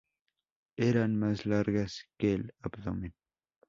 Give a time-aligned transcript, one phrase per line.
[0.79, 3.13] Eran más largas que el abdomen.